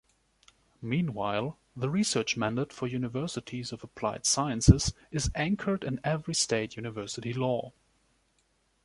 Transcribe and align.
Meanwhile, 0.81 1.59
the 1.75 1.87
research 1.87 2.35
mandate 2.35 2.73
for 2.73 2.87
universities 2.87 3.71
of 3.71 3.83
applied 3.83 4.25
sciences 4.25 4.95
is 5.11 5.29
anchored 5.35 5.83
in 5.83 5.99
every 6.03 6.33
state 6.33 6.75
university 6.75 7.33
law. 7.33 7.71